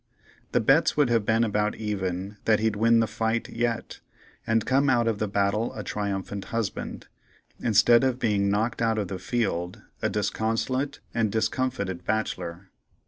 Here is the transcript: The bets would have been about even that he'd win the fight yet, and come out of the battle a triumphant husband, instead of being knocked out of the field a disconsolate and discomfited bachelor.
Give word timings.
The 0.51 0.59
bets 0.59 0.97
would 0.97 1.11
have 1.11 1.27
been 1.27 1.43
about 1.43 1.75
even 1.75 2.37
that 2.45 2.59
he'd 2.59 2.75
win 2.75 3.01
the 3.01 3.07
fight 3.07 3.49
yet, 3.49 3.99
and 4.47 4.65
come 4.65 4.89
out 4.89 5.07
of 5.07 5.19
the 5.19 5.27
battle 5.27 5.71
a 5.75 5.83
triumphant 5.83 6.45
husband, 6.45 7.07
instead 7.59 8.03
of 8.03 8.17
being 8.17 8.49
knocked 8.49 8.81
out 8.81 8.97
of 8.97 9.09
the 9.09 9.19
field 9.19 9.83
a 10.01 10.09
disconsolate 10.09 11.01
and 11.13 11.31
discomfited 11.31 12.03
bachelor. 12.03 12.71